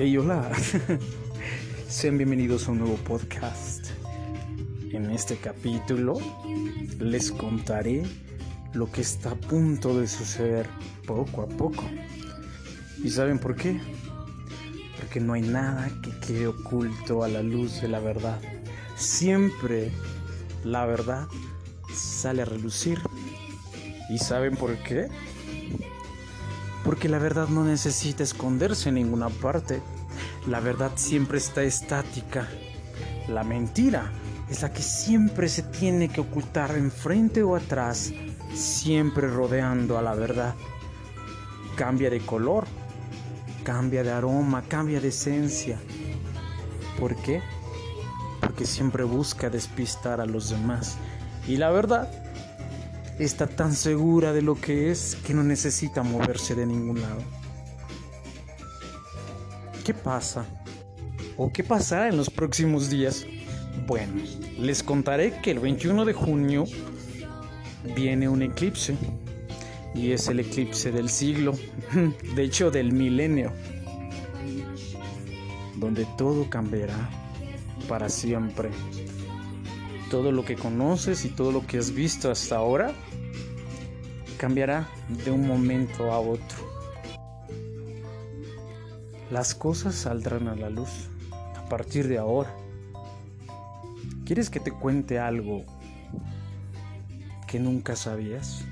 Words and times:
Hey, 0.00 0.16
hola. 0.16 0.48
Sean 1.88 2.18
bienvenidos 2.18 2.68
a 2.68 2.70
un 2.70 2.78
nuevo 2.78 2.94
podcast. 2.98 3.88
En 4.92 5.10
este 5.10 5.38
capítulo 5.38 6.20
les 7.00 7.32
contaré 7.32 8.04
lo 8.74 8.92
que 8.92 9.00
está 9.00 9.32
a 9.32 9.34
punto 9.34 9.98
de 9.98 10.06
suceder 10.06 10.68
poco 11.04 11.42
a 11.42 11.48
poco. 11.48 11.82
¿Y 13.02 13.10
saben 13.10 13.40
por 13.40 13.56
qué? 13.56 13.80
Porque 15.00 15.18
no 15.18 15.32
hay 15.32 15.42
nada 15.42 15.90
que 16.00 16.12
quede 16.24 16.46
oculto 16.46 17.24
a 17.24 17.28
la 17.28 17.42
luz 17.42 17.80
de 17.80 17.88
la 17.88 17.98
verdad. 17.98 18.40
Siempre 18.94 19.90
la 20.62 20.86
verdad 20.86 21.26
sale 21.92 22.42
a 22.42 22.44
relucir. 22.44 23.00
¿Y 24.08 24.18
saben 24.18 24.54
por 24.54 24.76
qué? 24.84 25.08
Porque 26.88 27.10
la 27.10 27.18
verdad 27.18 27.48
no 27.48 27.64
necesita 27.64 28.22
esconderse 28.22 28.88
en 28.88 28.94
ninguna 28.94 29.28
parte. 29.28 29.82
La 30.46 30.58
verdad 30.58 30.92
siempre 30.94 31.36
está 31.36 31.62
estática. 31.62 32.48
La 33.28 33.44
mentira 33.44 34.10
es 34.48 34.62
la 34.62 34.72
que 34.72 34.80
siempre 34.80 35.50
se 35.50 35.64
tiene 35.64 36.08
que 36.08 36.22
ocultar 36.22 36.74
enfrente 36.78 37.42
o 37.42 37.56
atrás, 37.56 38.14
siempre 38.54 39.28
rodeando 39.28 39.98
a 39.98 40.02
la 40.02 40.14
verdad. 40.14 40.54
Cambia 41.76 42.08
de 42.08 42.20
color, 42.20 42.64
cambia 43.64 44.02
de 44.02 44.12
aroma, 44.12 44.62
cambia 44.62 44.98
de 44.98 45.08
esencia. 45.08 45.78
¿Por 46.98 47.14
qué? 47.16 47.42
Porque 48.40 48.64
siempre 48.64 49.04
busca 49.04 49.50
despistar 49.50 50.22
a 50.22 50.26
los 50.26 50.48
demás. 50.48 50.96
Y 51.46 51.58
la 51.58 51.68
verdad 51.68 52.10
está 53.18 53.46
tan 53.46 53.74
segura 53.74 54.32
de 54.32 54.42
lo 54.42 54.54
que 54.54 54.90
es 54.90 55.16
que 55.26 55.34
no 55.34 55.42
necesita 55.42 56.02
moverse 56.02 56.54
de 56.54 56.66
ningún 56.66 57.00
lado. 57.00 57.22
¿Qué 59.84 59.94
pasa? 59.94 60.44
¿O 61.36 61.52
qué 61.52 61.64
pasará 61.64 62.08
en 62.08 62.16
los 62.16 62.30
próximos 62.30 62.90
días? 62.90 63.26
Bueno, 63.86 64.12
les 64.58 64.82
contaré 64.82 65.40
que 65.40 65.52
el 65.52 65.60
21 65.60 66.04
de 66.04 66.12
junio 66.12 66.64
viene 67.96 68.28
un 68.28 68.42
eclipse 68.42 68.96
y 69.94 70.12
es 70.12 70.28
el 70.28 70.40
eclipse 70.40 70.92
del 70.92 71.08
siglo, 71.08 71.54
de 72.34 72.42
hecho 72.42 72.70
del 72.70 72.92
milenio, 72.92 73.52
donde 75.76 76.06
todo 76.16 76.48
cambiará 76.50 77.08
para 77.88 78.08
siempre. 78.08 78.70
Todo 80.10 80.32
lo 80.32 80.44
que 80.44 80.56
conoces 80.56 81.24
y 81.24 81.28
todo 81.28 81.52
lo 81.52 81.66
que 81.66 81.78
has 81.78 81.92
visto 81.92 82.30
hasta 82.30 82.56
ahora 82.56 82.92
cambiará 84.38 84.88
de 85.24 85.30
un 85.30 85.46
momento 85.46 86.12
a 86.12 86.18
otro. 86.18 86.68
Las 89.30 89.54
cosas 89.54 89.94
saldrán 89.94 90.48
a 90.48 90.56
la 90.56 90.70
luz 90.70 91.08
a 91.56 91.68
partir 91.68 92.08
de 92.08 92.16
ahora. 92.16 92.54
¿Quieres 94.24 94.48
que 94.48 94.60
te 94.60 94.70
cuente 94.70 95.18
algo 95.18 95.64
que 97.46 97.58
nunca 97.58 97.94
sabías? 97.96 98.64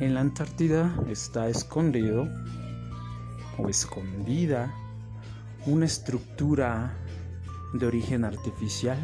En 0.00 0.14
la 0.14 0.20
Antártida 0.20 0.94
está 1.08 1.48
escondido 1.48 2.28
o 3.58 3.68
escondida 3.68 4.72
una 5.66 5.86
estructura 5.86 6.96
de 7.72 7.86
origen 7.86 8.24
artificial, 8.24 8.98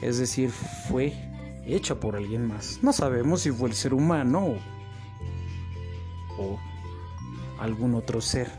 es 0.00 0.18
decir, 0.18 0.50
fue 0.50 1.12
hecha 1.66 1.98
por 2.00 2.16
alguien 2.16 2.46
más. 2.46 2.80
No 2.82 2.92
sabemos 2.92 3.42
si 3.42 3.50
fue 3.50 3.68
el 3.68 3.74
ser 3.74 3.94
humano 3.94 4.56
o, 6.38 6.58
algún 7.58 7.94
otro 7.94 8.20
ser 8.20 8.50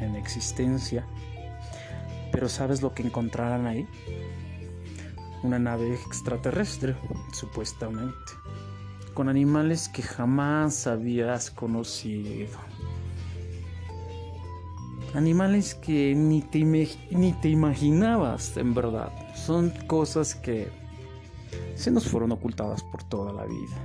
en 0.00 0.16
existencia. 0.16 1.06
Pero 2.32 2.48
¿sabes 2.48 2.82
lo 2.82 2.92
que 2.94 3.02
encontrarán 3.02 3.66
ahí? 3.66 3.86
Una 5.42 5.58
nave 5.58 5.94
extraterrestre, 5.94 6.96
supuestamente, 7.32 8.32
con 9.14 9.28
animales 9.28 9.88
que 9.88 10.02
jamás 10.02 10.86
habías 10.86 11.50
conocido. 11.50 12.58
Animales 15.18 15.74
que 15.74 16.14
ni 16.14 16.42
te, 16.42 16.60
ni 16.60 17.32
te 17.32 17.48
imaginabas, 17.48 18.56
en 18.56 18.72
verdad. 18.72 19.10
Son 19.34 19.70
cosas 19.88 20.36
que 20.36 20.68
se 21.74 21.90
nos 21.90 22.06
fueron 22.06 22.30
ocultadas 22.30 22.84
por 22.84 23.02
toda 23.02 23.32
la 23.32 23.44
vida. 23.44 23.76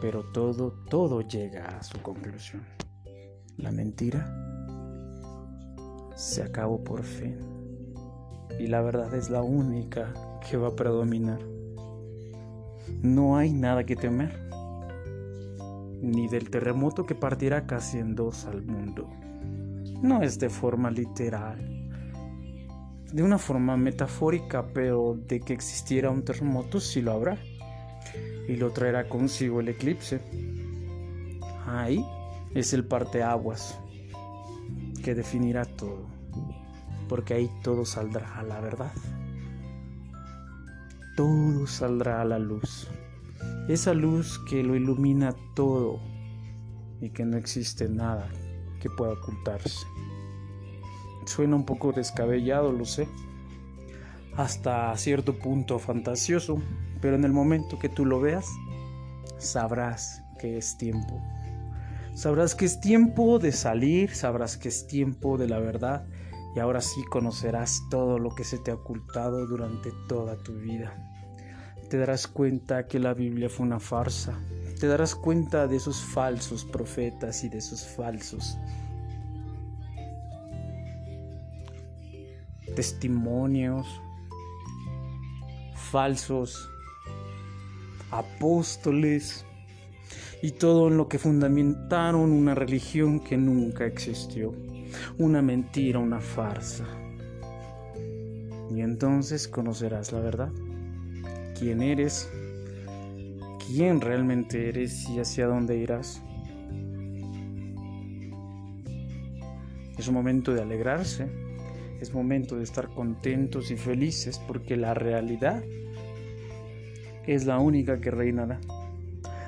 Pero 0.00 0.24
todo, 0.32 0.72
todo 0.90 1.20
llega 1.20 1.66
a 1.66 1.84
su 1.84 2.02
conclusión. 2.02 2.66
La 3.56 3.70
mentira 3.70 4.26
se 6.16 6.42
acabó 6.42 6.82
por 6.82 7.04
fin. 7.04 7.38
Y 8.58 8.66
la 8.66 8.80
verdad 8.80 9.14
es 9.14 9.30
la 9.30 9.42
única 9.42 10.12
que 10.50 10.56
va 10.56 10.66
a 10.66 10.74
predominar. 10.74 11.38
No 13.02 13.36
hay 13.36 13.52
nada 13.52 13.84
que 13.84 13.94
temer. 13.94 14.45
Ni 16.00 16.28
del 16.28 16.50
terremoto 16.50 17.06
que 17.06 17.14
partirá 17.14 17.66
casi 17.66 17.98
en 17.98 18.14
dos 18.14 18.44
al 18.46 18.62
mundo. 18.62 19.08
No 20.02 20.22
es 20.22 20.38
de 20.38 20.50
forma 20.50 20.90
literal 20.90 21.76
de 23.12 23.22
una 23.22 23.38
forma 23.38 23.76
metafórica, 23.76 24.66
pero 24.74 25.18
de 25.26 25.40
que 25.40 25.52
existiera 25.52 26.10
un 26.10 26.24
terremoto 26.24 26.80
sí 26.80 27.00
lo 27.00 27.12
habrá. 27.12 27.38
Y 28.48 28.56
lo 28.56 28.72
traerá 28.72 29.08
consigo 29.08 29.60
el 29.60 29.68
eclipse. 29.68 30.20
Ahí 31.66 32.04
es 32.54 32.72
el 32.72 32.84
parteaguas 32.84 33.78
que 35.02 35.14
definirá 35.14 35.64
todo, 35.64 36.06
porque 37.08 37.34
ahí 37.34 37.50
todo 37.62 37.84
saldrá 37.84 38.38
a 38.38 38.42
la 38.42 38.60
verdad. 38.60 38.92
Todo 41.16 41.66
saldrá 41.66 42.20
a 42.20 42.24
la 42.24 42.38
luz. 42.38 42.88
Esa 43.68 43.94
luz 43.94 44.38
que 44.48 44.62
lo 44.62 44.76
ilumina 44.76 45.34
todo 45.54 45.98
y 47.00 47.10
que 47.10 47.24
no 47.24 47.36
existe 47.36 47.88
nada 47.88 48.28
que 48.80 48.88
pueda 48.88 49.14
ocultarse. 49.14 49.86
Suena 51.24 51.56
un 51.56 51.66
poco 51.66 51.92
descabellado, 51.92 52.70
lo 52.70 52.84
sé. 52.84 53.08
Hasta 54.36 54.96
cierto 54.96 55.38
punto 55.38 55.80
fantasioso, 55.80 56.62
pero 57.00 57.16
en 57.16 57.24
el 57.24 57.32
momento 57.32 57.78
que 57.78 57.88
tú 57.88 58.04
lo 58.04 58.20
veas, 58.20 58.46
sabrás 59.38 60.22
que 60.38 60.58
es 60.58 60.78
tiempo. 60.78 61.20
Sabrás 62.14 62.54
que 62.54 62.66
es 62.66 62.80
tiempo 62.80 63.40
de 63.40 63.50
salir, 63.50 64.14
sabrás 64.14 64.56
que 64.56 64.68
es 64.68 64.86
tiempo 64.86 65.38
de 65.38 65.48
la 65.48 65.58
verdad 65.58 66.06
y 66.54 66.60
ahora 66.60 66.80
sí 66.80 67.02
conocerás 67.10 67.82
todo 67.90 68.18
lo 68.18 68.30
que 68.34 68.44
se 68.44 68.58
te 68.58 68.70
ha 68.70 68.74
ocultado 68.74 69.46
durante 69.46 69.90
toda 70.08 70.36
tu 70.42 70.54
vida. 70.54 71.15
Te 71.88 71.98
darás 71.98 72.26
cuenta 72.26 72.86
que 72.86 72.98
la 72.98 73.14
Biblia 73.14 73.48
fue 73.48 73.66
una 73.66 73.80
farsa. 73.80 74.38
Te 74.80 74.86
darás 74.86 75.14
cuenta 75.14 75.66
de 75.66 75.76
esos 75.76 76.02
falsos 76.02 76.64
profetas 76.64 77.44
y 77.44 77.48
de 77.48 77.58
esos 77.58 77.84
falsos 77.84 78.56
testimonios 82.74 83.86
falsos, 85.90 86.68
apóstoles 88.10 89.44
y 90.42 90.50
todo 90.52 90.88
en 90.88 90.96
lo 90.96 91.08
que 91.08 91.18
fundamentaron 91.18 92.32
una 92.32 92.54
religión 92.54 93.20
que 93.20 93.36
nunca 93.36 93.86
existió, 93.86 94.52
una 95.18 95.42
mentira, 95.42 95.98
una 95.98 96.20
farsa. 96.20 96.84
Y 98.70 98.80
entonces 98.80 99.48
conocerás 99.48 100.12
la 100.12 100.20
verdad, 100.20 100.50
quién 101.58 101.82
eres, 101.82 102.30
quién 103.66 104.00
realmente 104.00 104.68
eres 104.68 105.08
y 105.08 105.18
hacia 105.18 105.46
dónde 105.46 105.76
irás. 105.76 106.22
Es 109.98 110.08
un 110.08 110.14
momento 110.14 110.52
de 110.52 110.62
alegrarse 110.62 111.46
es 112.00 112.12
momento 112.12 112.56
de 112.56 112.64
estar 112.64 112.88
contentos 112.88 113.70
y 113.70 113.76
felices 113.76 114.38
porque 114.46 114.76
la 114.76 114.94
realidad 114.94 115.62
es 117.26 117.46
la 117.46 117.58
única 117.58 118.00
que 118.00 118.10
reinará. 118.10 118.60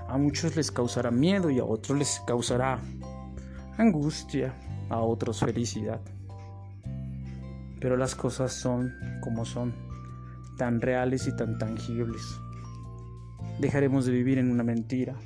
A 0.08 0.16
muchos 0.16 0.56
les 0.56 0.70
causará 0.70 1.10
miedo 1.10 1.50
y 1.50 1.58
a 1.58 1.64
otros 1.64 1.99
les 1.99 2.22
causará 2.26 2.81
angustia, 3.76 4.55
a 4.88 5.00
otros 5.00 5.40
felicidad. 5.40 6.00
Pero 7.81 7.96
las 7.96 8.14
cosas 8.14 8.52
son 8.52 8.94
como 9.20 9.44
son, 9.44 9.75
tan 10.58 10.82
reales 10.82 11.26
y 11.26 11.34
tan 11.34 11.56
tangibles. 11.56 12.38
Dejaremos 13.58 14.05
de 14.05 14.12
vivir 14.12 14.38
en 14.38 14.50
una 14.50 14.62
mentira. 14.62 15.16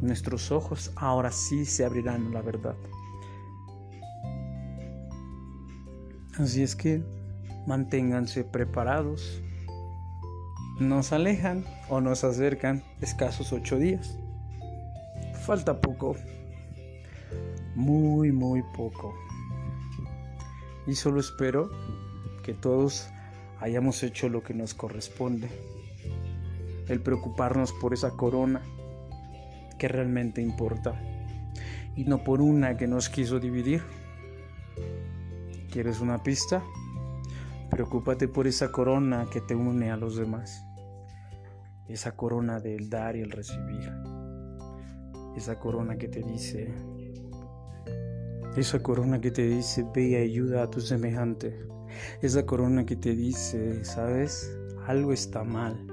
Nuestros 0.00 0.50
ojos 0.50 0.92
ahora 0.96 1.30
sí 1.30 1.64
se 1.64 1.84
abrirán 1.84 2.26
a 2.26 2.30
la 2.30 2.42
verdad. 2.42 2.74
Así 6.38 6.62
es 6.62 6.74
que 6.74 7.02
manténganse 7.66 8.44
preparados. 8.44 9.42
Nos 10.80 11.12
alejan 11.12 11.64
o 11.88 12.00
nos 12.00 12.24
acercan 12.24 12.82
escasos 13.00 13.52
ocho 13.52 13.78
días. 13.78 14.18
Falta 15.44 15.80
poco. 15.80 16.16
muy, 17.74 18.32
muy 18.32 18.62
poco. 18.76 19.14
Y 20.86 20.94
solo 20.94 21.20
espero 21.20 21.70
que 22.42 22.54
todos 22.54 23.08
hayamos 23.60 24.02
hecho 24.02 24.28
lo 24.28 24.42
que 24.42 24.54
nos 24.54 24.74
corresponde. 24.74 25.48
El 26.88 27.00
preocuparnos 27.00 27.72
por 27.72 27.92
esa 27.92 28.10
corona 28.12 28.62
que 29.78 29.88
realmente 29.88 30.40
importa 30.42 31.00
y 31.94 32.04
no 32.04 32.22
por 32.22 32.40
una 32.40 32.76
que 32.76 32.86
nos 32.86 33.08
quiso 33.08 33.40
dividir. 33.40 33.82
¿Quieres 35.70 36.00
una 36.00 36.22
pista? 36.22 36.62
Preocúpate 37.70 38.28
por 38.28 38.46
esa 38.46 38.72
corona 38.72 39.26
que 39.30 39.40
te 39.40 39.54
une 39.54 39.90
a 39.90 39.96
los 39.96 40.16
demás. 40.16 40.64
Esa 41.88 42.16
corona 42.16 42.60
del 42.60 42.88
dar 42.88 43.16
y 43.16 43.20
el 43.20 43.30
recibir. 43.30 43.92
Esa 45.36 45.58
corona 45.58 45.96
que 45.98 46.08
te 46.08 46.22
dice, 46.22 46.72
esa 48.56 48.82
corona 48.82 49.20
que 49.20 49.30
te 49.30 49.46
dice, 49.46 49.86
ve 49.94 50.08
y 50.08 50.14
ayuda 50.16 50.64
a 50.64 50.70
tu 50.70 50.80
semejante. 50.80 51.66
Esa 52.22 52.44
corona 52.44 52.84
que 52.84 52.96
te 52.96 53.14
dice, 53.14 53.84
¿sabes? 53.84 54.52
Algo 54.86 55.12
está 55.12 55.44
mal. 55.44 55.86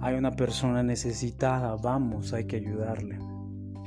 Hay 0.00 0.14
una 0.14 0.32
persona 0.32 0.82
necesitada, 0.82 1.76
vamos, 1.76 2.32
hay 2.32 2.46
que 2.46 2.56
ayudarle. 2.56 3.18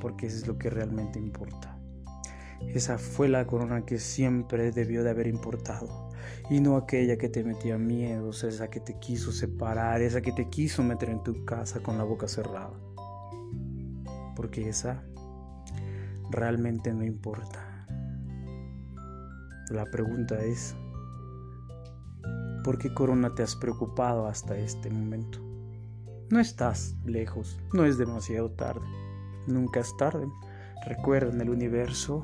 Porque 0.02 0.28
eso 0.28 0.38
es 0.38 0.48
lo 0.48 0.58
que 0.58 0.70
realmente 0.70 1.20
importa. 1.20 1.80
Esa 2.74 2.98
fue 2.98 3.28
la 3.28 3.46
corona 3.48 3.86
que 3.86 3.98
siempre 3.98 4.72
debió 4.72 5.04
de 5.04 5.10
haber 5.10 5.28
importado. 5.28 6.10
Y 6.50 6.60
no 6.60 6.78
aquella 6.78 7.18
que 7.18 7.30
te 7.30 7.44
metía 7.44 7.78
miedos, 7.78 8.44
esa 8.44 8.70
que 8.70 8.80
te 8.80 9.00
quiso 9.00 9.32
separar, 9.32 10.02
esa 10.02 10.22
que 10.22 10.32
te 10.32 10.50
quiso 10.50 10.84
meter 10.84 11.10
en 11.10 11.24
tu 11.24 11.44
casa 11.46 11.80
con 11.80 11.98
la 11.98 12.04
boca 12.04 12.28
cerrada. 12.28 12.74
Porque 14.36 14.70
esa 14.70 15.04
realmente 16.30 16.94
no 16.94 17.04
importa. 17.04 17.75
La 19.72 19.86
pregunta 19.86 20.38
es, 20.44 20.76
¿por 22.64 22.78
qué 22.78 22.94
corona 22.94 23.34
te 23.34 23.42
has 23.42 23.56
preocupado 23.56 24.28
hasta 24.28 24.56
este 24.56 24.92
momento? 24.92 25.40
No 26.30 26.40
estás 26.40 26.96
lejos, 27.04 27.60
no 27.74 27.84
es 27.84 27.98
demasiado 27.98 28.52
tarde, 28.52 28.86
nunca 29.48 29.80
es 29.80 29.98
tarde. 29.98 30.28
Recuerda, 30.86 31.34
en 31.34 31.42
el 31.42 31.50
universo 31.50 32.24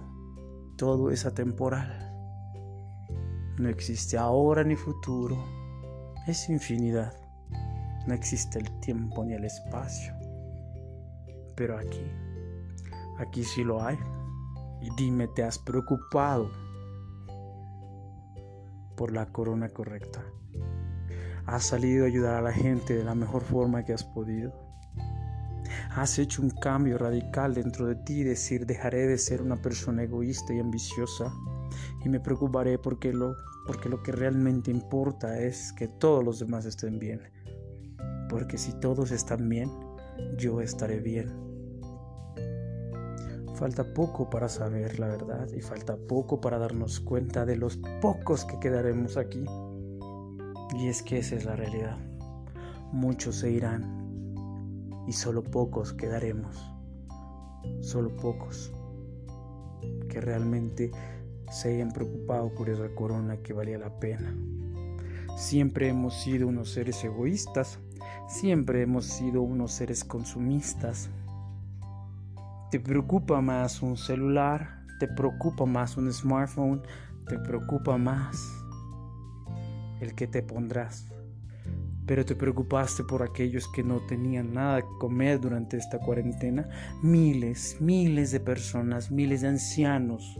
todo 0.77 1.09
es 1.09 1.25
atemporal. 1.25 2.13
No 3.57 3.69
existe 3.69 4.19
ahora 4.19 4.63
ni 4.63 4.75
futuro, 4.75 5.35
es 6.27 6.47
infinidad. 6.47 7.15
No 8.05 8.13
existe 8.13 8.59
el 8.59 8.79
tiempo 8.81 9.25
ni 9.25 9.33
el 9.33 9.45
espacio. 9.45 10.13
Pero 11.55 11.75
aquí, 11.75 12.05
aquí 13.17 13.43
sí 13.43 13.63
lo 13.63 13.83
hay. 13.83 13.97
Y 14.79 14.89
dime, 14.95 15.27
¿te 15.27 15.43
has 15.43 15.57
preocupado 15.57 16.70
por 18.95 19.11
la 19.11 19.31
corona 19.31 19.69
correcta. 19.69 20.23
Has 21.45 21.65
salido 21.65 22.05
a 22.05 22.07
ayudar 22.07 22.35
a 22.35 22.41
la 22.41 22.53
gente 22.53 22.95
de 22.95 23.03
la 23.03 23.15
mejor 23.15 23.41
forma 23.41 23.83
que 23.83 23.93
has 23.93 24.03
podido. 24.03 24.53
Has 25.91 26.19
hecho 26.19 26.41
un 26.41 26.49
cambio 26.49 26.97
radical 26.97 27.53
dentro 27.53 27.87
de 27.87 27.95
ti, 27.95 28.23
decir, 28.23 28.65
dejaré 28.65 29.07
de 29.07 29.17
ser 29.17 29.41
una 29.41 29.61
persona 29.61 30.03
egoísta 30.03 30.53
y 30.53 30.59
ambiciosa 30.59 31.33
y 32.03 32.09
me 32.09 32.19
preocuparé 32.19 32.77
porque 32.77 33.13
lo, 33.13 33.35
porque 33.65 33.89
lo 33.89 34.01
que 34.03 34.11
realmente 34.11 34.71
importa 34.71 35.39
es 35.39 35.73
que 35.73 35.87
todos 35.87 36.23
los 36.23 36.39
demás 36.39 36.65
estén 36.65 36.99
bien. 36.99 37.21
Porque 38.29 38.57
si 38.57 38.73
todos 38.79 39.11
están 39.11 39.49
bien, 39.49 39.69
yo 40.37 40.61
estaré 40.61 40.99
bien. 40.99 41.50
Falta 43.61 43.83
poco 43.93 44.27
para 44.27 44.49
saber 44.49 44.97
la 44.97 45.07
verdad 45.07 45.47
y 45.55 45.61
falta 45.61 45.95
poco 45.95 46.41
para 46.41 46.57
darnos 46.57 46.99
cuenta 46.99 47.45
de 47.45 47.57
los 47.57 47.77
pocos 48.01 48.43
que 48.43 48.59
quedaremos 48.59 49.17
aquí. 49.17 49.45
Y 50.79 50.87
es 50.87 51.03
que 51.03 51.19
esa 51.19 51.35
es 51.35 51.45
la 51.45 51.55
realidad. 51.55 51.95
Muchos 52.91 53.35
se 53.35 53.51
irán 53.51 55.05
y 55.07 55.13
solo 55.13 55.43
pocos 55.43 55.93
quedaremos. 55.93 56.57
Solo 57.81 58.17
pocos 58.17 58.73
que 60.09 60.19
realmente 60.19 60.89
se 61.51 61.75
hayan 61.75 61.91
preocupado 61.91 62.51
por 62.55 62.67
esa 62.67 62.89
corona 62.95 63.43
que 63.43 63.53
valía 63.53 63.77
la 63.77 63.99
pena. 63.99 64.35
Siempre 65.37 65.87
hemos 65.87 66.15
sido 66.15 66.47
unos 66.47 66.71
seres 66.71 67.03
egoístas, 67.03 67.77
siempre 68.27 68.81
hemos 68.81 69.05
sido 69.05 69.43
unos 69.43 69.71
seres 69.71 70.03
consumistas, 70.03 71.11
¿Te 72.71 72.79
preocupa 72.79 73.41
más 73.41 73.81
un 73.81 73.97
celular? 73.97 74.85
¿Te 74.97 75.05
preocupa 75.05 75.65
más 75.65 75.97
un 75.97 76.11
smartphone? 76.13 76.81
¿Te 77.27 77.37
preocupa 77.37 77.97
más 77.97 78.37
el 79.99 80.15
que 80.15 80.25
te 80.25 80.41
pondrás? 80.41 81.11
Pero 82.05 82.25
te 82.25 82.33
preocupaste 82.33 83.03
por 83.03 83.23
aquellos 83.23 83.67
que 83.73 83.83
no 83.83 83.99
tenían 84.05 84.53
nada 84.53 84.83
que 84.83 84.97
comer 85.01 85.41
durante 85.41 85.75
esta 85.75 85.99
cuarentena. 85.99 86.69
Miles, 87.03 87.75
miles 87.81 88.31
de 88.31 88.39
personas, 88.39 89.11
miles 89.11 89.41
de 89.41 89.49
ancianos 89.49 90.39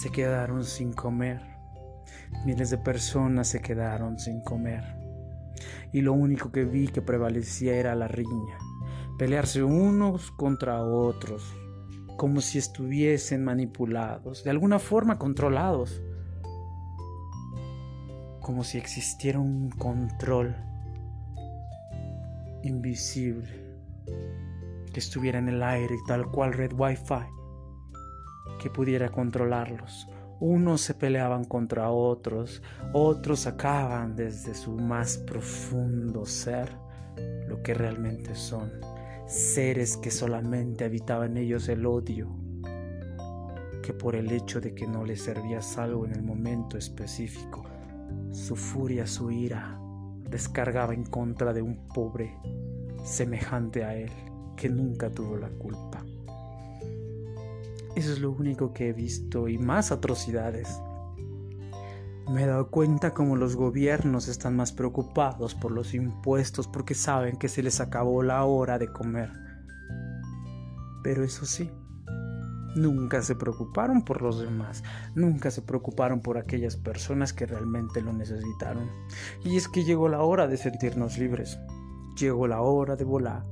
se 0.00 0.10
quedaron 0.10 0.64
sin 0.64 0.94
comer. 0.94 1.42
Miles 2.46 2.70
de 2.70 2.78
personas 2.78 3.48
se 3.48 3.60
quedaron 3.60 4.18
sin 4.18 4.40
comer. 4.40 4.84
Y 5.92 6.00
lo 6.00 6.14
único 6.14 6.50
que 6.50 6.64
vi 6.64 6.88
que 6.88 7.02
prevalecía 7.02 7.74
era 7.76 7.94
la 7.94 8.08
riña 8.08 8.63
pelearse 9.18 9.62
unos 9.62 10.30
contra 10.32 10.82
otros, 10.82 11.54
como 12.16 12.40
si 12.40 12.58
estuviesen 12.58 13.44
manipulados, 13.44 14.44
de 14.44 14.50
alguna 14.50 14.78
forma 14.78 15.18
controlados, 15.18 16.02
como 18.40 18.64
si 18.64 18.78
existiera 18.78 19.38
un 19.38 19.70
control 19.70 20.54
invisible 22.62 23.48
que 24.92 25.00
estuviera 25.00 25.38
en 25.38 25.48
el 25.48 25.62
aire, 25.62 25.94
tal 26.06 26.30
cual 26.30 26.52
red 26.52 26.72
wifi, 26.72 27.26
que 28.60 28.70
pudiera 28.70 29.10
controlarlos. 29.10 30.08
Unos 30.40 30.80
se 30.80 30.94
peleaban 30.94 31.44
contra 31.44 31.90
otros, 31.90 32.62
otros 32.92 33.40
sacaban 33.40 34.14
desde 34.16 34.54
su 34.54 34.72
más 34.72 35.18
profundo 35.18 36.26
ser 36.26 36.76
lo 37.48 37.62
que 37.62 37.74
realmente 37.74 38.34
son 38.34 38.70
seres 39.26 39.96
que 39.96 40.10
solamente 40.10 40.84
habitaban 40.84 41.36
ellos 41.36 41.68
el 41.68 41.86
odio, 41.86 42.28
que 43.82 43.92
por 43.92 44.16
el 44.16 44.30
hecho 44.30 44.60
de 44.60 44.74
que 44.74 44.86
no 44.86 45.04
les 45.04 45.22
servías 45.22 45.78
algo 45.78 46.04
en 46.04 46.12
el 46.12 46.22
momento 46.22 46.76
específico, 46.76 47.64
su 48.32 48.56
furia, 48.56 49.06
su 49.06 49.30
ira, 49.30 49.78
descargaba 50.28 50.94
en 50.94 51.04
contra 51.04 51.52
de 51.52 51.62
un 51.62 51.86
pobre 51.88 52.36
semejante 53.04 53.84
a 53.84 53.94
él 53.94 54.10
que 54.56 54.68
nunca 54.68 55.10
tuvo 55.10 55.36
la 55.36 55.48
culpa. 55.48 56.04
Eso 57.94 58.12
es 58.12 58.18
lo 58.18 58.32
único 58.32 58.72
que 58.72 58.88
he 58.88 58.92
visto 58.92 59.48
y 59.48 59.56
más 59.58 59.92
atrocidades. 59.92 60.68
Me 62.28 62.44
he 62.44 62.46
dado 62.46 62.70
cuenta 62.70 63.12
como 63.12 63.36
los 63.36 63.54
gobiernos 63.54 64.28
están 64.28 64.56
más 64.56 64.72
preocupados 64.72 65.54
por 65.54 65.72
los 65.72 65.92
impuestos 65.92 66.66
porque 66.66 66.94
saben 66.94 67.36
que 67.36 67.48
se 67.48 67.62
les 67.62 67.80
acabó 67.80 68.22
la 68.22 68.44
hora 68.44 68.78
de 68.78 68.90
comer. 68.90 69.30
Pero 71.02 71.22
eso 71.22 71.44
sí, 71.44 71.70
nunca 72.74 73.22
se 73.22 73.34
preocuparon 73.34 74.02
por 74.02 74.22
los 74.22 74.40
demás, 74.40 74.82
nunca 75.14 75.50
se 75.50 75.60
preocuparon 75.62 76.20
por 76.20 76.38
aquellas 76.38 76.76
personas 76.76 77.34
que 77.34 77.46
realmente 77.46 78.00
lo 78.00 78.12
necesitaron. 78.12 78.90
Y 79.44 79.56
es 79.56 79.68
que 79.68 79.84
llegó 79.84 80.08
la 80.08 80.22
hora 80.22 80.46
de 80.46 80.56
sentirnos 80.56 81.18
libres, 81.18 81.58
llegó 82.16 82.46
la 82.46 82.62
hora 82.62 82.96
de 82.96 83.04
volar, 83.04 83.44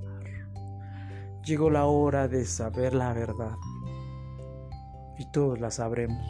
llegó 1.45 1.71
la 1.71 1.85
hora 1.85 2.29
de 2.29 2.45
saber 2.45 2.95
la 2.95 3.12
verdad. 3.12 3.57
Y 5.19 5.31
todos 5.31 5.61
la 5.61 5.71
sabremos, 5.71 6.25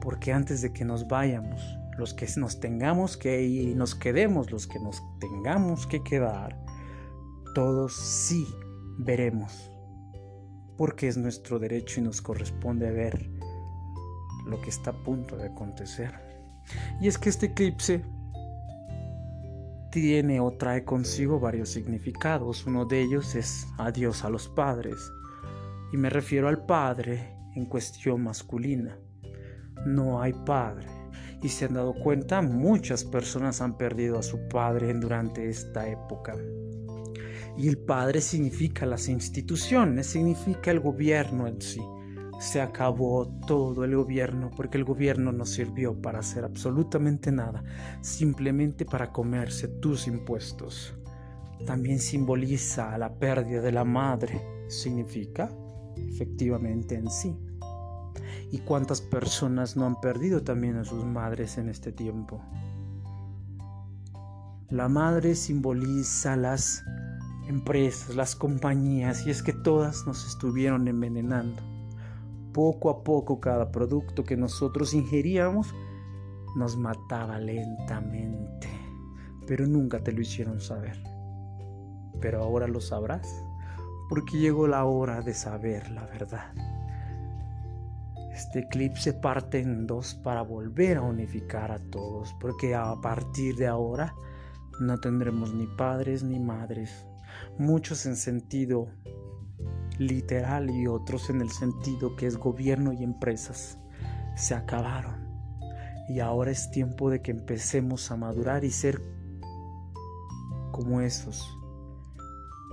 porque 0.00 0.32
antes 0.32 0.60
de 0.60 0.72
que 0.72 0.84
nos 0.84 1.08
vayamos, 1.08 1.78
los 1.98 2.14
que 2.14 2.26
nos 2.36 2.60
tengamos 2.60 3.16
que 3.16 3.42
ir 3.42 3.68
y 3.68 3.74
nos 3.74 3.94
quedemos 3.94 4.50
los 4.50 4.66
que 4.66 4.78
nos 4.80 5.02
tengamos 5.18 5.86
que 5.86 6.02
quedar, 6.02 6.58
todos 7.54 7.94
sí 7.94 8.46
veremos, 8.98 9.70
porque 10.76 11.08
es 11.08 11.16
nuestro 11.16 11.58
derecho 11.58 12.00
y 12.00 12.04
nos 12.04 12.20
corresponde 12.20 12.90
ver 12.90 13.30
lo 14.46 14.60
que 14.60 14.70
está 14.70 14.90
a 14.90 15.04
punto 15.04 15.36
de 15.36 15.46
acontecer. 15.46 16.12
Y 17.00 17.08
es 17.08 17.18
que 17.18 17.28
este 17.28 17.46
eclipse 17.46 18.04
tiene 19.90 20.40
o 20.40 20.52
trae 20.52 20.84
consigo 20.84 21.38
varios 21.38 21.68
significados. 21.68 22.66
Uno 22.66 22.84
de 22.84 23.02
ellos 23.02 23.34
es 23.34 23.66
adiós 23.78 24.24
a 24.24 24.30
los 24.30 24.48
padres. 24.48 24.96
Y 25.92 25.96
me 25.96 26.10
refiero 26.10 26.48
al 26.48 26.66
padre 26.66 27.36
en 27.54 27.66
cuestión 27.66 28.24
masculina. 28.24 28.98
No 29.86 30.20
hay 30.20 30.32
padre 30.32 31.03
y 31.44 31.50
se 31.50 31.66
han 31.66 31.74
dado 31.74 31.92
cuenta, 31.92 32.40
muchas 32.40 33.04
personas 33.04 33.60
han 33.60 33.76
perdido 33.76 34.18
a 34.18 34.22
su 34.22 34.48
padre 34.48 34.94
durante 34.94 35.46
esta 35.46 35.86
época. 35.86 36.34
Y 37.58 37.68
el 37.68 37.76
padre 37.76 38.22
significa 38.22 38.86
las 38.86 39.08
instituciones, 39.08 40.06
significa 40.06 40.70
el 40.70 40.80
gobierno 40.80 41.46
en 41.46 41.60
sí. 41.60 41.82
se 42.40 42.60
acabó 42.60 43.28
todo 43.46 43.84
el 43.84 43.94
gobierno 43.94 44.50
porque 44.56 44.78
el 44.78 44.84
gobierno 44.84 45.32
no 45.32 45.44
sirvió 45.44 46.00
para 46.00 46.18
hacer 46.18 46.44
absolutamente 46.44 47.30
nada, 47.30 47.62
simplemente 48.00 48.86
para 48.86 49.12
comerse 49.12 49.68
tus 49.68 50.08
impuestos. 50.08 50.94
También 51.66 51.98
simboliza 51.98 52.96
la 52.98 53.14
pérdida 53.18 53.60
de 53.60 53.72
la 53.72 53.84
madre, 53.84 54.40
significa 54.68 55.50
efectivamente 55.96 56.96
en 56.96 57.10
sí. 57.10 57.36
¿Y 58.50 58.58
cuántas 58.58 59.00
personas 59.00 59.76
no 59.76 59.86
han 59.86 60.00
perdido 60.00 60.42
también 60.42 60.76
a 60.76 60.84
sus 60.84 61.04
madres 61.04 61.58
en 61.58 61.68
este 61.68 61.92
tiempo? 61.92 62.40
La 64.70 64.88
madre 64.88 65.34
simboliza 65.34 66.36
las 66.36 66.84
empresas, 67.48 68.16
las 68.16 68.34
compañías, 68.34 69.26
y 69.26 69.30
es 69.30 69.42
que 69.42 69.52
todas 69.52 70.06
nos 70.06 70.26
estuvieron 70.26 70.88
envenenando. 70.88 71.62
Poco 72.52 72.90
a 72.90 73.04
poco 73.04 73.40
cada 73.40 73.70
producto 73.70 74.24
que 74.24 74.36
nosotros 74.36 74.94
ingeríamos 74.94 75.74
nos 76.56 76.76
mataba 76.76 77.38
lentamente, 77.38 78.68
pero 79.46 79.66
nunca 79.66 80.02
te 80.02 80.12
lo 80.12 80.20
hicieron 80.20 80.60
saber. 80.60 81.02
Pero 82.20 82.42
ahora 82.42 82.66
lo 82.66 82.80
sabrás, 82.80 83.28
porque 84.08 84.38
llegó 84.38 84.66
la 84.66 84.84
hora 84.84 85.20
de 85.20 85.34
saber 85.34 85.90
la 85.90 86.06
verdad. 86.06 86.73
Este 88.34 88.66
clip 88.66 88.96
se 88.96 89.12
parte 89.12 89.60
en 89.60 89.86
dos 89.86 90.16
para 90.16 90.42
volver 90.42 90.96
a 90.96 91.02
unificar 91.02 91.70
a 91.70 91.78
todos, 91.78 92.34
porque 92.40 92.74
a 92.74 92.92
partir 93.00 93.54
de 93.54 93.68
ahora 93.68 94.12
no 94.80 94.98
tendremos 94.98 95.54
ni 95.54 95.68
padres 95.68 96.24
ni 96.24 96.40
madres, 96.40 97.06
muchos 97.58 98.06
en 98.06 98.16
sentido 98.16 98.88
literal 99.98 100.68
y 100.68 100.88
otros 100.88 101.30
en 101.30 101.42
el 101.42 101.50
sentido 101.50 102.16
que 102.16 102.26
es 102.26 102.36
gobierno 102.36 102.92
y 102.92 103.04
empresas. 103.04 103.78
Se 104.34 104.56
acabaron. 104.56 105.28
Y 106.08 106.18
ahora 106.18 106.50
es 106.50 106.72
tiempo 106.72 107.10
de 107.10 107.22
que 107.22 107.30
empecemos 107.30 108.10
a 108.10 108.16
madurar 108.16 108.64
y 108.64 108.72
ser 108.72 109.00
como 110.72 111.00
esos 111.00 111.56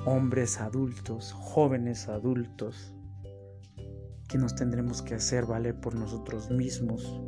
hombres 0.08 0.60
adultos, 0.60 1.34
jóvenes 1.34 2.08
adultos, 2.08 2.96
que 4.32 4.38
nos 4.38 4.56
tendremos 4.56 5.02
que 5.02 5.16
hacer 5.16 5.46
valer 5.46 5.76
por 5.76 5.94
nosotros 5.94 6.50
mismos, 6.50 7.20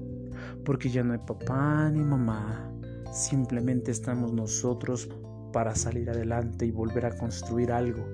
porque 0.63 0.89
ya 0.89 1.03
no 1.03 1.11
hay 1.11 1.19
papá 1.19 1.89
ni 1.89 2.01
mamá, 2.01 2.71
simplemente 3.11 3.91
estamos 3.91 4.31
nosotros 4.31 5.09
para 5.51 5.75
salir 5.75 6.09
adelante 6.09 6.65
y 6.65 6.71
volver 6.71 7.05
a 7.05 7.17
construir 7.17 7.73
algo 7.73 8.05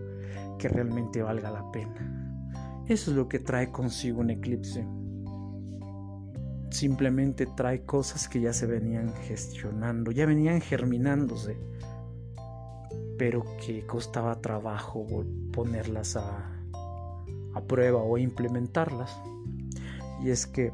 que 0.58 0.68
realmente 0.68 1.22
valga 1.22 1.52
la 1.52 1.72
pena. 1.72 2.84
Eso 2.88 3.12
es 3.12 3.18
lo 3.18 3.30
que 3.30 3.38
trae 3.38 3.72
consigo 3.72 4.22
un 4.22 4.32
eclipse. 4.32 4.88
Simplemente 6.72 7.46
trae 7.46 7.86
cosas 7.86 8.28
que 8.28 8.42
ya 8.42 8.54
se 8.54 8.66
venían 8.66 9.14
gestionando, 9.14 10.12
ya 10.12 10.26
venían 10.26 10.62
germinándose, 10.62 11.58
pero 13.20 13.44
que 13.64 13.86
costaba 13.86 14.42
trabajo 14.42 15.06
ponerlas 15.52 16.16
a, 16.16 16.59
a 17.54 17.62
prueba 17.62 18.02
o 18.02 18.18
implementarlas. 18.18 19.16
Y 20.24 20.30
es 20.30 20.46
que 20.46 20.72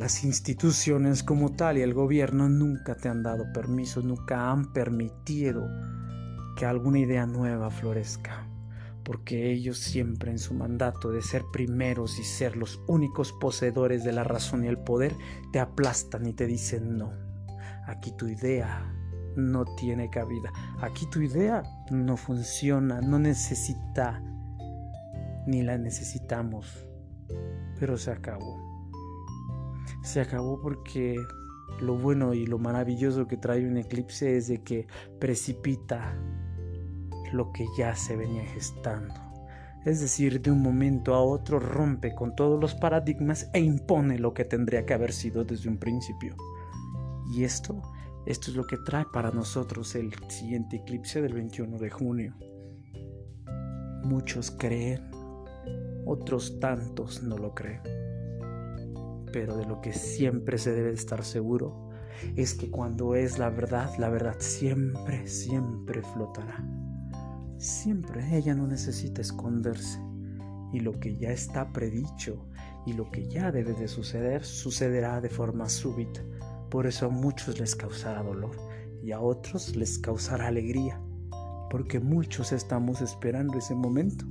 las 0.00 0.24
instituciones 0.24 1.22
como 1.22 1.52
tal 1.52 1.76
y 1.76 1.82
el 1.82 1.92
gobierno 1.92 2.48
nunca 2.48 2.94
te 2.94 3.08
han 3.08 3.22
dado 3.22 3.52
permiso, 3.52 4.00
nunca 4.00 4.50
han 4.50 4.72
permitido 4.72 5.68
que 6.56 6.64
alguna 6.64 7.00
idea 7.00 7.26
nueva 7.26 7.70
florezca, 7.70 8.46
porque 9.04 9.50
ellos 9.50 9.78
siempre 9.78 10.30
en 10.30 10.38
su 10.38 10.54
mandato 10.54 11.10
de 11.10 11.20
ser 11.20 11.42
primeros 11.52 12.18
y 12.18 12.24
ser 12.24 12.56
los 12.56 12.80
únicos 12.86 13.32
poseedores 13.32 14.04
de 14.04 14.12
la 14.12 14.24
razón 14.24 14.64
y 14.64 14.68
el 14.68 14.78
poder, 14.78 15.14
te 15.52 15.60
aplastan 15.60 16.26
y 16.26 16.32
te 16.32 16.46
dicen 16.46 16.96
no, 16.96 17.12
aquí 17.86 18.12
tu 18.12 18.26
idea 18.26 18.90
no 19.36 19.64
tiene 19.76 20.08
cabida, 20.08 20.50
aquí 20.80 21.04
tu 21.10 21.20
idea 21.20 21.62
no 21.90 22.16
funciona, 22.16 23.00
no 23.00 23.18
necesita, 23.18 24.22
ni 25.46 25.62
la 25.62 25.78
necesitamos, 25.78 26.86
pero 27.78 27.96
se 27.96 28.10
acabó 28.10 28.70
se 30.02 30.20
acabó 30.20 30.60
porque 30.60 31.16
lo 31.80 31.96
bueno 31.96 32.34
y 32.34 32.46
lo 32.46 32.58
maravilloso 32.58 33.26
que 33.26 33.36
trae 33.36 33.66
un 33.66 33.76
eclipse 33.76 34.36
es 34.36 34.48
de 34.48 34.62
que 34.62 34.86
precipita 35.18 36.16
lo 37.32 37.52
que 37.52 37.64
ya 37.76 37.94
se 37.94 38.16
venía 38.16 38.44
gestando. 38.44 39.14
Es 39.84 40.00
decir, 40.00 40.42
de 40.42 40.50
un 40.50 40.60
momento 40.60 41.14
a 41.14 41.22
otro 41.22 41.58
rompe 41.58 42.14
con 42.14 42.34
todos 42.36 42.60
los 42.60 42.74
paradigmas 42.74 43.48
e 43.54 43.60
impone 43.60 44.18
lo 44.18 44.34
que 44.34 44.44
tendría 44.44 44.84
que 44.84 44.94
haber 44.94 45.12
sido 45.12 45.44
desde 45.44 45.70
un 45.70 45.78
principio. 45.78 46.36
Y 47.32 47.44
esto, 47.44 47.80
esto 48.26 48.50
es 48.50 48.56
lo 48.56 48.66
que 48.66 48.76
trae 48.78 49.06
para 49.10 49.30
nosotros 49.30 49.94
el 49.94 50.12
siguiente 50.28 50.76
eclipse 50.76 51.22
del 51.22 51.32
21 51.32 51.78
de 51.78 51.90
junio. 51.90 52.36
Muchos 54.02 54.50
creen, 54.50 55.09
otros 56.10 56.58
tantos 56.60 57.22
no 57.22 57.38
lo 57.38 57.54
creen 57.54 57.80
pero 59.32 59.56
de 59.56 59.66
lo 59.66 59.80
que 59.80 59.92
siempre 59.92 60.58
se 60.58 60.72
debe 60.72 60.92
estar 60.92 61.24
seguro 61.24 61.88
es 62.36 62.54
que 62.54 62.70
cuando 62.70 63.14
es 63.14 63.38
la 63.38 63.50
verdad, 63.50 63.90
la 63.98 64.10
verdad 64.10 64.36
siempre, 64.38 65.26
siempre 65.26 66.02
flotará. 66.02 66.64
Siempre 67.58 68.36
ella 68.36 68.54
no 68.54 68.66
necesita 68.66 69.20
esconderse. 69.20 70.00
Y 70.72 70.80
lo 70.80 70.98
que 71.00 71.16
ya 71.16 71.30
está 71.30 71.72
predicho 71.72 72.46
y 72.86 72.92
lo 72.92 73.10
que 73.10 73.26
ya 73.28 73.50
debe 73.50 73.72
de 73.72 73.88
suceder, 73.88 74.44
sucederá 74.44 75.20
de 75.20 75.28
forma 75.28 75.68
súbita. 75.68 76.20
Por 76.70 76.86
eso 76.86 77.06
a 77.06 77.10
muchos 77.10 77.58
les 77.58 77.74
causará 77.74 78.22
dolor 78.22 78.56
y 79.02 79.12
a 79.12 79.20
otros 79.20 79.74
les 79.74 79.98
causará 79.98 80.48
alegría, 80.48 81.00
porque 81.70 82.00
muchos 82.00 82.52
estamos 82.52 83.00
esperando 83.00 83.58
ese 83.58 83.74
momento 83.74 84.26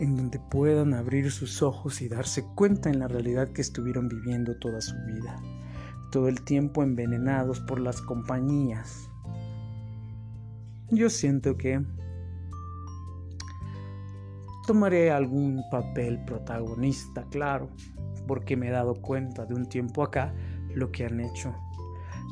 en 0.00 0.16
donde 0.16 0.38
puedan 0.38 0.94
abrir 0.94 1.30
sus 1.30 1.62
ojos 1.62 2.00
y 2.00 2.08
darse 2.08 2.44
cuenta 2.54 2.88
en 2.88 2.98
la 2.98 3.06
realidad 3.06 3.52
que 3.52 3.60
estuvieron 3.60 4.08
viviendo 4.08 4.56
toda 4.56 4.80
su 4.80 4.96
vida, 5.06 5.36
todo 6.10 6.28
el 6.28 6.42
tiempo 6.42 6.82
envenenados 6.82 7.60
por 7.60 7.78
las 7.78 8.00
compañías. 8.00 9.10
Yo 10.90 11.10
siento 11.10 11.56
que 11.58 11.84
tomaré 14.66 15.10
algún 15.10 15.62
papel 15.70 16.24
protagonista, 16.24 17.26
claro, 17.30 17.68
porque 18.26 18.56
me 18.56 18.68
he 18.68 18.70
dado 18.70 18.94
cuenta 18.94 19.44
de 19.44 19.54
un 19.54 19.68
tiempo 19.68 20.02
acá 20.02 20.34
lo 20.74 20.90
que 20.90 21.04
han 21.04 21.20
hecho. 21.20 21.54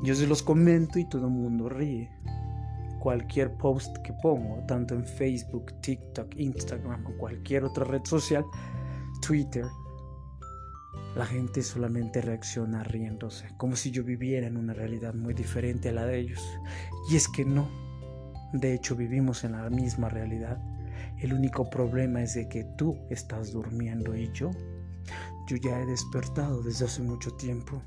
Yo 0.02 0.14
se 0.14 0.26
los 0.26 0.42
comento 0.42 0.98
y 0.98 1.06
todo 1.06 1.26
el 1.26 1.34
mundo 1.34 1.68
ríe 1.68 2.10
cualquier 2.98 3.56
post 3.56 3.96
que 3.98 4.12
pongo, 4.12 4.64
tanto 4.66 4.94
en 4.94 5.04
Facebook, 5.04 5.72
TikTok, 5.80 6.34
Instagram 6.36 7.06
o 7.06 7.16
cualquier 7.18 7.64
otra 7.64 7.84
red 7.84 8.04
social, 8.04 8.44
Twitter, 9.20 9.64
la 11.14 11.26
gente 11.26 11.62
solamente 11.62 12.20
reacciona 12.20 12.84
riéndose, 12.84 13.48
como 13.56 13.74
si 13.76 13.90
yo 13.90 14.04
viviera 14.04 14.46
en 14.46 14.56
una 14.56 14.72
realidad 14.72 15.14
muy 15.14 15.34
diferente 15.34 15.88
a 15.88 15.92
la 15.92 16.06
de 16.06 16.20
ellos. 16.20 16.40
Y 17.10 17.16
es 17.16 17.28
que 17.28 17.44
no. 17.44 17.68
De 18.52 18.72
hecho, 18.72 18.94
vivimos 18.94 19.44
en 19.44 19.52
la 19.52 19.68
misma 19.68 20.08
realidad. 20.08 20.62
El 21.18 21.32
único 21.32 21.68
problema 21.68 22.22
es 22.22 22.34
de 22.34 22.48
que 22.48 22.64
tú 22.76 22.96
estás 23.10 23.52
durmiendo 23.52 24.14
y 24.14 24.30
yo, 24.32 24.50
yo 25.48 25.56
ya 25.56 25.80
he 25.80 25.86
despertado 25.86 26.62
desde 26.62 26.84
hace 26.84 27.02
mucho 27.02 27.32
tiempo. 27.32 27.82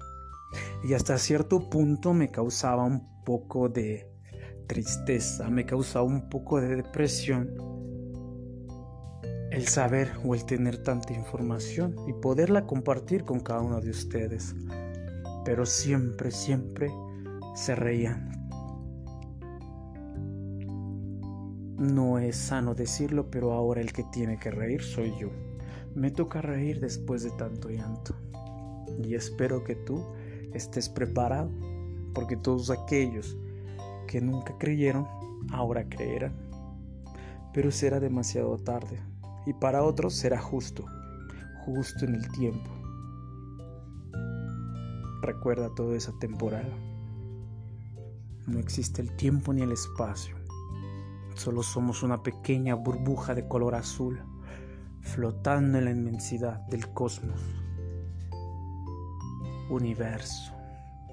Y 0.84 0.94
hasta 0.94 1.18
cierto 1.18 1.70
punto 1.70 2.14
me 2.14 2.32
causaba 2.32 2.84
un 2.84 3.24
poco 3.24 3.70
de 3.70 4.11
tristeza, 4.68 5.50
me 5.50 5.66
causa 5.66 6.02
un 6.02 6.30
poco 6.30 6.60
de 6.62 6.76
depresión 6.78 7.72
el 9.52 9.68
saber 9.68 10.14
o 10.24 10.34
el 10.34 10.46
tener 10.46 10.78
tanta 10.78 11.14
información 11.14 11.96
y 12.08 12.14
poderla 12.14 12.66
compartir 12.66 13.26
con 13.26 13.42
cada 13.42 13.62
uno 13.62 13.82
de 13.82 13.90
ustedes. 13.90 14.56
Pero 15.44 15.66
siempre, 15.66 16.32
siempre 16.32 16.90
se 17.54 17.76
reían. 17.76 18.32
No 21.78 22.18
es 22.20 22.38
sano 22.38 22.76
decirlo, 22.76 23.30
pero 23.30 23.52
ahora 23.52 23.82
el 23.82 23.92
que 23.92 24.04
tiene 24.06 24.40
que 24.40 24.52
reír 24.52 24.82
soy 24.84 25.14
yo. 25.20 25.30
Me 25.96 26.12
toca 26.12 26.42
reír 26.42 26.80
después 26.80 27.24
de 27.24 27.32
tanto 27.32 27.70
llanto. 27.70 28.16
Y 29.04 29.16
espero 29.16 29.64
que 29.64 29.76
tú 29.76 30.06
estés 30.54 30.88
preparado, 30.88 31.52
porque 32.14 32.38
todos 32.38 32.70
aquellos 32.70 33.38
que 34.12 34.20
nunca 34.20 34.58
creyeron, 34.58 35.08
ahora 35.52 35.88
creerán. 35.88 36.34
Pero 37.54 37.72
será 37.72 38.02
demasiado 38.02 38.58
tarde 38.58 39.00
y 39.46 39.54
para 39.54 39.84
otros 39.84 40.16
será 40.16 40.38
justo, 40.38 40.86
justo 41.66 42.04
en 42.04 42.16
el 42.16 42.30
tiempo. 42.32 42.70
Recuerda 45.22 45.74
todo 45.74 45.96
esa 45.96 46.12
temporal. 46.20 46.70
No 48.48 48.60
existe 48.60 49.02
el 49.02 49.16
tiempo 49.16 49.54
ni 49.54 49.62
el 49.62 49.72
espacio. 49.72 50.36
Solo 51.36 51.64
somos 51.64 52.04
una 52.04 52.22
pequeña 52.22 52.76
burbuja 52.76 53.34
de 53.34 53.48
color 53.48 53.76
azul, 53.76 54.20
flotando 55.00 55.78
en 55.78 55.86
la 55.86 55.92
inmensidad 55.92 56.60
del 56.68 56.92
cosmos, 56.92 57.40
universo, 59.70 60.52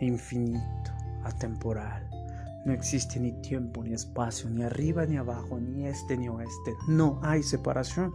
infinito, 0.00 0.90
atemporal. 1.22 2.17
No 2.64 2.72
existe 2.72 3.20
ni 3.20 3.32
tiempo 3.40 3.82
ni 3.82 3.94
espacio, 3.94 4.50
ni 4.50 4.62
arriba 4.62 5.06
ni 5.06 5.16
abajo, 5.16 5.58
ni 5.58 5.86
este 5.86 6.16
ni 6.16 6.28
oeste. 6.28 6.74
No 6.88 7.20
hay 7.22 7.42
separación. 7.42 8.12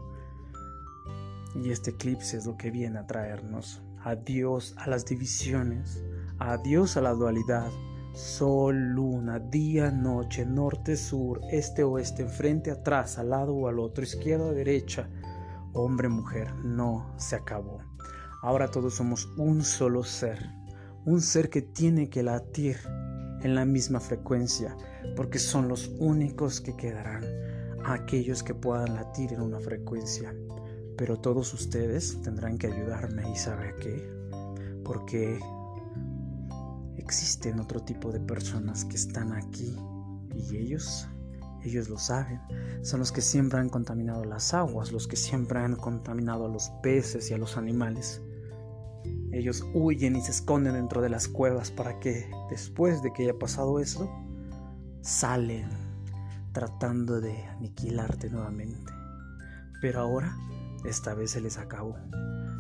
Y 1.56 1.72
este 1.72 1.92
eclipse 1.92 2.38
es 2.38 2.46
lo 2.46 2.58
que 2.58 2.72
viene 2.72 3.00
a 3.00 3.08
traernos. 3.08 3.82
Adiós 4.04 4.76
a 4.78 4.90
las 4.90 5.06
divisiones, 5.06 6.04
adiós 6.40 6.98
a 6.98 7.02
la 7.02 7.14
dualidad. 7.14 7.72
Sol, 8.14 8.76
luna, 8.76 9.40
día, 9.40 9.90
noche, 9.90 10.46
norte, 10.46 10.98
sur, 10.98 11.42
este, 11.50 11.84
oeste, 11.84 12.22
enfrente, 12.22 12.70
atrás, 12.70 13.18
al 13.18 13.30
lado 13.30 13.56
o 13.56 13.68
al 13.68 13.80
otro, 13.80 14.04
izquierda, 14.04 14.52
derecha, 14.52 15.10
hombre, 15.74 16.10
mujer. 16.10 16.54
No, 16.64 17.12
se 17.18 17.36
acabó. 17.36 17.80
Ahora 18.44 18.70
todos 18.70 18.96
somos 18.96 19.26
un 19.38 19.64
solo 19.64 20.04
ser. 20.04 20.38
Un 21.06 21.22
ser 21.22 21.50
que 21.50 21.62
tiene 21.62 22.10
que 22.10 22.24
latir 22.24 22.78
en 23.44 23.56
la 23.56 23.66
misma 23.66 24.00
frecuencia, 24.00 24.76
porque 25.16 25.40
son 25.40 25.68
los 25.68 25.90
únicos 26.00 26.62
que 26.62 26.76
quedarán, 26.76 27.24
aquellos 27.86 28.44
que 28.44 28.54
puedan 28.54 28.96
latir 28.96 29.34
en 29.34 29.42
una 29.42 29.60
frecuencia. 29.60 30.34
Pero 30.98 31.20
todos 31.20 31.54
ustedes 31.54 32.22
tendrán 32.22 32.58
que 32.58 32.68
ayudarme 32.68 33.30
y 33.30 33.36
sabe 33.36 33.74
qué, 33.82 34.10
porque 34.84 35.40
existen 36.98 37.60
otro 37.60 37.82
tipo 37.82 38.12
de 38.12 38.20
personas 38.20 38.86
que 38.86 38.96
están 38.96 39.34
aquí 39.34 39.78
y 40.36 40.58
ellos 40.58 41.08
ellos 41.64 41.90
lo 41.90 41.98
saben. 41.98 42.42
Son 42.82 43.00
los 43.00 43.12
que 43.12 43.22
siempre 43.22 43.60
han 43.60 43.70
contaminado 43.70 44.26
las 44.26 44.54
aguas, 44.54 44.92
los 44.92 45.08
que 45.08 45.16
siempre 45.16 45.60
han 45.60 45.76
contaminado 45.76 46.46
a 46.46 46.50
los 46.50 46.70
peces 46.82 47.32
y 47.32 47.34
a 47.34 47.38
los 47.38 47.58
animales. 47.58 48.22
Ellos 49.34 49.66
huyen 49.74 50.16
y 50.16 50.22
se 50.22 50.32
esconden 50.32 50.74
dentro 50.74 51.02
de 51.02 51.10
las 51.10 51.28
cuevas 51.28 51.72
para 51.72 52.00
que 52.00 52.30
después 52.52 53.02
de 53.02 53.12
que 53.12 53.24
haya 53.24 53.40
pasado 53.40 53.80
eso, 53.80 54.10
salen 55.02 55.68
tratando 56.52 57.20
de 57.20 57.44
aniquilarte 57.46 58.30
nuevamente. 58.30 58.94
Pero 59.82 60.02
ahora, 60.02 60.38
esta 60.86 61.16
vez 61.16 61.32
se 61.32 61.42
les 61.42 61.58
acabó, 61.58 61.98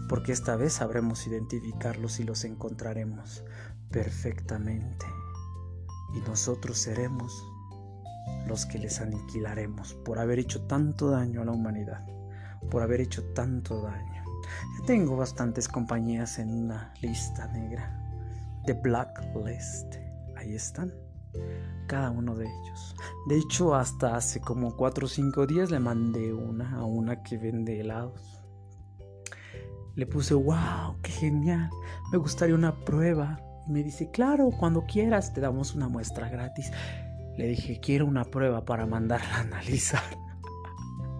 porque 0.10 0.32
esta 0.32 0.56
vez 0.56 0.74
sabremos 0.74 1.27
identificarlos 1.27 2.20
y 2.20 2.24
los 2.24 2.44
encontraremos 2.44 3.44
perfectamente. 3.92 5.06
Y 6.15 6.22
nosotros 6.22 6.80
seremos 6.80 7.32
los 8.48 8.65
que 8.65 8.80
les 8.80 9.00
aniquilaremos 9.00 9.94
por 9.94 10.18
haber 10.18 10.39
hecho 10.39 10.65
tanto 10.65 11.12
daño 11.12 11.44
a 11.44 11.46
la 11.46 11.51
humanidad, 11.51 12.03
por 12.72 12.82
haber 12.82 13.00
hecho 13.01 13.24
tanto 13.34 13.82
daño. 13.84 14.23
Ya 14.78 14.86
tengo 14.86 15.18
bastantes 15.18 15.68
compañías 15.68 16.40
en 16.40 16.54
una 16.54 16.94
lista 17.02 17.48
negra. 17.48 18.00
The 18.66 18.74
Blacklist. 18.74 19.96
Ahí 20.36 20.56
están. 20.56 20.94
Cada 21.88 22.12
uno 22.12 22.36
de 22.36 22.46
ellos. 22.46 22.96
De 23.28 23.38
hecho, 23.38 23.76
hasta 23.76 24.16
hace 24.16 24.40
como 24.40 24.76
4 24.76 25.06
o 25.06 25.10
5 25.10 25.48
días 25.48 25.72
le 25.72 25.80
mandé 25.80 26.34
una 26.34 26.76
a 26.78 26.86
una 26.86 27.24
que 27.24 27.38
vende 27.38 27.80
helados. 27.80 28.42
Le 29.96 30.08
puse, 30.08 30.34
wow, 30.34 31.00
qué 31.02 31.12
genial. 31.12 31.70
Me 32.12 32.18
gustaría 32.18 32.56
una 32.56 32.84
prueba. 32.84 33.40
Y 33.68 33.72
me 33.72 33.84
dice, 33.84 34.10
claro, 34.12 34.50
cuando 34.60 34.86
quieras 34.86 35.34
te 35.34 35.42
damos 35.42 35.76
una 35.76 35.88
muestra 35.88 36.30
gratis. 36.30 36.72
Le 37.38 37.48
dije, 37.48 37.80
quiero 37.80 38.06
una 38.06 38.26
prueba 38.26 38.66
para 38.66 38.86
mandarla 38.86 39.38
a 39.38 39.42
analizar. 39.42 40.04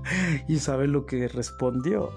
y 0.48 0.60
sabe 0.60 0.88
lo 0.88 1.06
que 1.06 1.28
respondió. 1.28 2.10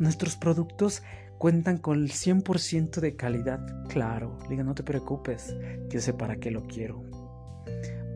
Nuestros 0.00 0.34
productos 0.34 1.02
cuentan 1.36 1.76
con 1.76 1.98
el 1.98 2.10
100% 2.10 3.00
de 3.00 3.16
calidad. 3.16 3.60
Claro, 3.90 4.38
no 4.48 4.74
te 4.74 4.82
preocupes, 4.82 5.54
yo 5.90 6.00
sé 6.00 6.14
para 6.14 6.36
qué 6.36 6.50
lo 6.50 6.62
quiero. 6.62 7.04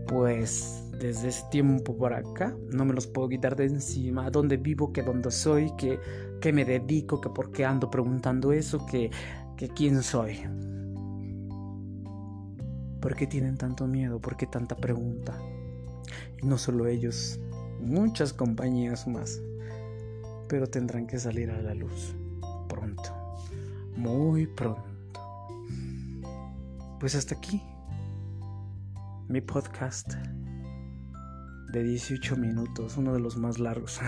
Pues 0.08 0.82
desde 0.98 1.28
ese 1.28 1.44
tiempo 1.50 1.94
por 1.94 2.14
acá 2.14 2.56
no 2.72 2.86
me 2.86 2.94
los 2.94 3.06
puedo 3.06 3.28
quitar 3.28 3.54
de 3.54 3.66
encima. 3.66 4.30
¿Dónde 4.30 4.56
vivo? 4.56 4.94
¿Que 4.94 5.02
dónde 5.02 5.30
soy? 5.30 5.72
¿Que, 5.76 6.00
que 6.40 6.54
me 6.54 6.64
dedico? 6.64 7.20
¿Que 7.20 7.28
por 7.28 7.52
qué 7.52 7.66
ando 7.66 7.90
preguntando 7.90 8.50
eso? 8.50 8.86
¿Que, 8.86 9.10
que 9.58 9.68
quién 9.68 10.02
soy? 10.02 10.38
¿Por 13.02 13.14
qué 13.14 13.26
tienen 13.26 13.58
tanto 13.58 13.86
miedo? 13.86 14.22
¿Por 14.22 14.38
qué 14.38 14.46
tanta 14.46 14.74
pregunta? 14.74 15.38
Y 16.42 16.46
no 16.46 16.56
solo 16.56 16.86
ellos, 16.86 17.38
muchas 17.78 18.32
compañías 18.32 19.06
más 19.06 19.38
pero 20.48 20.66
tendrán 20.66 21.06
que 21.06 21.18
salir 21.18 21.50
a 21.50 21.60
la 21.60 21.74
luz 21.74 22.14
pronto, 22.68 23.10
muy 23.96 24.46
pronto. 24.46 24.82
Pues 27.00 27.14
hasta 27.14 27.34
aquí 27.34 27.62
mi 29.28 29.40
podcast 29.40 30.14
de 31.72 31.82
18 31.82 32.36
minutos, 32.36 32.96
uno 32.96 33.12
de 33.12 33.20
los 33.20 33.36
más 33.36 33.58
largos. 33.58 34.00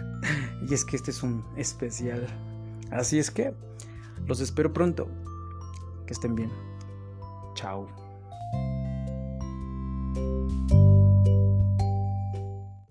y 0.68 0.72
es 0.72 0.84
que 0.84 0.96
este 0.96 1.10
es 1.10 1.22
un 1.22 1.44
especial. 1.56 2.26
Así 2.90 3.18
es 3.18 3.30
que 3.30 3.54
los 4.26 4.40
espero 4.40 4.72
pronto. 4.72 5.08
Que 6.06 6.14
estén 6.14 6.34
bien. 6.34 6.50
Chao. 7.54 8.01